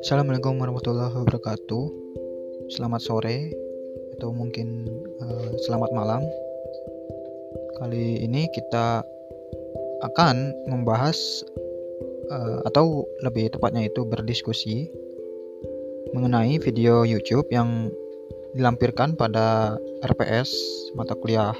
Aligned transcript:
Assalamualaikum 0.00 0.56
warahmatullahi 0.56 1.12
wabarakatuh. 1.12 1.84
Selamat 2.72 3.04
sore 3.04 3.52
atau 4.16 4.32
mungkin 4.32 4.88
uh, 5.20 5.52
selamat 5.68 5.92
malam. 5.92 6.24
Kali 7.84 8.24
ini 8.24 8.48
kita 8.56 9.04
akan 10.08 10.56
membahas 10.64 11.20
uh, 12.32 12.64
atau 12.64 13.04
lebih 13.28 13.52
tepatnya 13.52 13.92
itu 13.92 14.08
berdiskusi 14.08 14.88
mengenai 16.16 16.56
video 16.56 17.04
YouTube 17.04 17.44
yang 17.52 17.92
dilampirkan 18.56 19.20
pada 19.20 19.76
RPS 20.00 20.48
mata 20.96 21.12
kuliah 21.12 21.52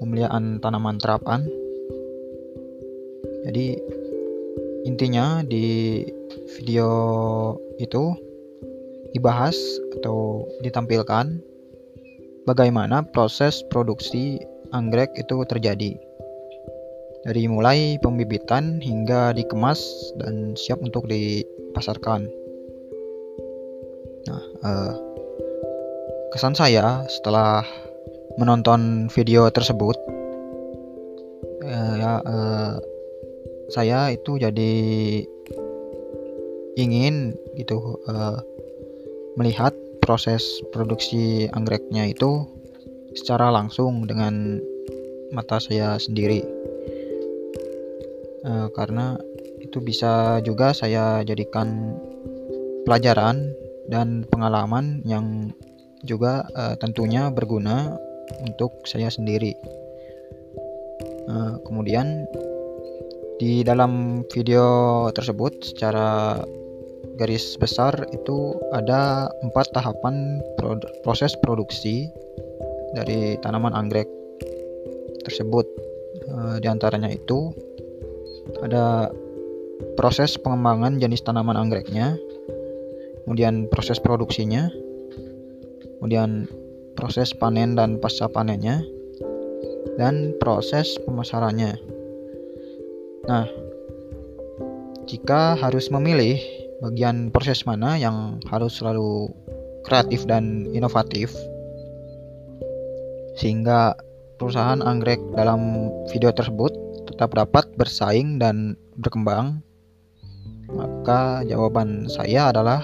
pemeliharaan 0.00 0.58
tanaman 0.64 0.96
terapan. 0.96 1.44
Jadi 3.44 3.76
intinya 4.88 5.44
di 5.44 6.02
video 6.56 6.90
itu 7.76 8.16
dibahas 9.12 9.56
atau 10.00 10.48
ditampilkan 10.64 11.40
bagaimana 12.48 13.04
proses 13.04 13.60
produksi 13.68 14.40
anggrek 14.72 15.12
itu 15.20 15.44
terjadi. 15.44 15.94
Dari 17.20 17.44
mulai 17.52 18.00
pembibitan 18.00 18.80
hingga 18.80 19.36
dikemas 19.36 19.84
dan 20.16 20.56
siap 20.56 20.80
untuk 20.80 21.04
dipasarkan. 21.04 22.24
Nah, 24.24 24.42
eh, 24.64 24.94
kesan 26.32 26.56
saya 26.56 27.04
setelah 27.12 27.60
menonton 28.38 29.10
video 29.10 29.50
tersebut 29.50 29.96
uh, 31.66 31.94
ya 31.98 32.12
uh, 32.22 32.74
saya 33.70 34.10
itu 34.10 34.38
jadi 34.38 34.72
ingin 36.74 37.34
gitu 37.54 37.98
uh, 38.10 38.42
melihat 39.38 39.74
proses 40.02 40.42
produksi 40.74 41.46
anggreknya 41.54 42.10
itu 42.10 42.46
secara 43.14 43.50
langsung 43.54 44.06
dengan 44.06 44.58
mata 45.30 45.62
saya 45.62 45.98
sendiri. 46.02 46.42
Uh, 48.40 48.72
karena 48.72 49.20
itu 49.60 49.78
bisa 49.84 50.40
juga 50.42 50.72
saya 50.72 51.20
jadikan 51.22 51.94
pelajaran 52.88 53.52
dan 53.86 54.24
pengalaman 54.26 55.04
yang 55.04 55.52
juga 56.02 56.48
uh, 56.56 56.74
tentunya 56.80 57.28
berguna 57.28 58.00
untuk 58.42 58.86
saya 58.86 59.10
sendiri. 59.10 59.54
Uh, 61.30 61.58
kemudian 61.62 62.26
di 63.40 63.62
dalam 63.64 64.22
video 64.28 65.08
tersebut 65.14 65.72
secara 65.74 66.40
garis 67.16 67.56
besar 67.56 67.92
itu 68.12 68.56
ada 68.72 69.28
empat 69.44 69.72
tahapan 69.72 70.40
pro 70.56 70.76
proses 71.04 71.36
produksi 71.40 72.08
dari 72.96 73.36
tanaman 73.40 73.72
anggrek 73.72 74.08
tersebut. 75.24 75.68
Uh, 76.30 76.56
di 76.58 76.66
antaranya 76.68 77.08
itu 77.08 77.52
ada 78.60 79.08
proses 79.96 80.36
pengembangan 80.36 81.00
jenis 81.00 81.24
tanaman 81.24 81.56
anggreknya, 81.56 82.16
kemudian 83.24 83.68
proses 83.72 84.00
produksinya, 84.00 84.68
kemudian 86.00 86.48
proses 86.94 87.34
panen 87.34 87.78
dan 87.78 87.98
pasca 87.98 88.26
panennya, 88.26 88.82
dan 89.98 90.32
proses 90.40 90.96
pemasarannya. 91.04 91.76
Nah, 93.28 93.46
jika 95.04 95.58
harus 95.58 95.90
memilih 95.90 96.38
bagian 96.80 97.28
proses 97.28 97.66
mana 97.68 97.98
yang 98.00 98.40
harus 98.48 98.80
selalu 98.80 99.28
kreatif 99.84 100.24
dan 100.24 100.70
inovatif, 100.72 101.34
sehingga 103.36 103.96
perusahaan 104.40 104.80
anggrek 104.80 105.20
dalam 105.36 105.92
video 106.08 106.32
tersebut 106.32 106.72
tetap 107.08 107.36
dapat 107.36 107.68
bersaing 107.76 108.40
dan 108.40 108.76
berkembang, 108.96 109.60
maka 110.72 111.44
jawaban 111.44 112.08
saya 112.08 112.48
adalah 112.54 112.80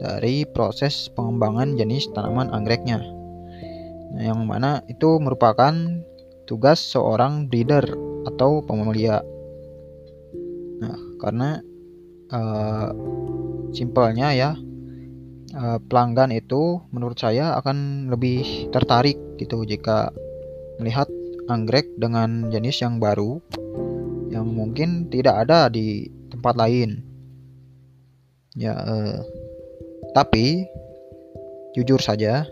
dari 0.00 0.48
proses 0.48 1.12
pengembangan 1.12 1.76
jenis 1.76 2.08
tanaman 2.16 2.48
anggreknya. 2.48 3.04
Nah, 4.10 4.22
yang 4.24 4.42
mana 4.48 4.80
itu 4.88 5.20
merupakan 5.20 5.70
tugas 6.48 6.80
seorang 6.80 7.46
breeder 7.46 7.84
atau 8.26 8.64
pemelia. 8.64 9.20
Nah, 10.80 10.98
karena 11.20 11.60
uh, 12.32 12.90
simpelnya 13.76 14.32
ya 14.32 14.50
uh, 15.54 15.78
pelanggan 15.84 16.32
itu 16.34 16.80
menurut 16.90 17.20
saya 17.20 17.54
akan 17.60 18.08
lebih 18.10 18.72
tertarik 18.74 19.20
gitu 19.38 19.62
jika 19.68 20.10
melihat 20.80 21.06
anggrek 21.46 21.86
dengan 22.00 22.48
jenis 22.48 22.80
yang 22.80 22.98
baru 22.98 23.38
yang 24.32 24.48
mungkin 24.48 25.10
tidak 25.12 25.44
ada 25.46 25.66
di 25.68 26.06
tempat 26.30 26.54
lain. 26.54 27.02
Ya, 28.58 28.74
uh, 28.74 29.22
tapi 30.16 30.66
jujur 31.74 32.02
saja, 32.02 32.46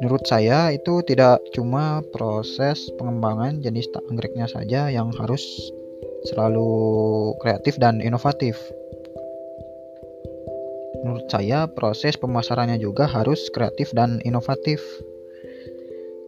menurut 0.00 0.24
saya 0.28 0.72
itu 0.72 1.00
tidak 1.04 1.40
cuma 1.56 2.04
proses 2.12 2.88
pengembangan 3.00 3.64
jenis 3.64 3.88
anggreknya 4.08 4.48
saja 4.48 4.92
yang 4.92 5.12
harus 5.16 5.42
selalu 6.28 7.32
kreatif 7.40 7.80
dan 7.80 8.00
inovatif. 8.04 8.56
Menurut 11.00 11.32
saya 11.32 11.64
proses 11.64 12.20
pemasarannya 12.20 12.76
juga 12.76 13.08
harus 13.08 13.48
kreatif 13.56 13.96
dan 13.96 14.20
inovatif. 14.20 14.84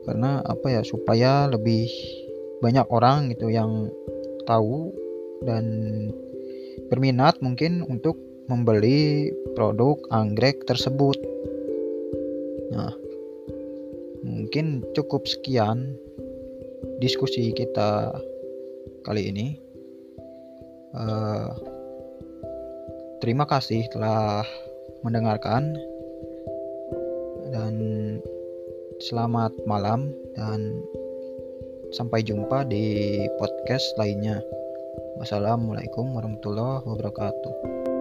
Karena 0.08 0.40
apa 0.42 0.66
ya 0.72 0.82
supaya 0.82 1.46
lebih 1.46 1.86
banyak 2.64 2.88
orang 2.88 3.30
gitu 3.36 3.52
yang 3.52 3.92
tahu 4.48 4.90
dan 5.44 5.64
berminat 6.88 7.38
mungkin 7.44 7.84
untuk 7.86 8.16
membeli 8.52 9.32
produk 9.56 9.96
anggrek 10.12 10.68
tersebut. 10.68 11.16
Nah, 12.76 12.92
mungkin 14.20 14.84
cukup 14.92 15.24
sekian 15.24 15.96
diskusi 17.00 17.56
kita 17.56 18.12
kali 19.08 19.32
ini. 19.32 19.56
Uh, 20.92 21.48
terima 23.24 23.48
kasih 23.48 23.88
telah 23.96 24.44
mendengarkan 25.00 25.72
dan 27.48 27.74
selamat 29.00 29.56
malam 29.64 30.12
dan 30.36 30.84
sampai 31.96 32.20
jumpa 32.20 32.68
di 32.68 33.16
podcast 33.40 33.96
lainnya. 33.96 34.44
Wassalamualaikum 35.16 36.12
warahmatullahi 36.12 36.84
wabarakatuh. 36.84 37.91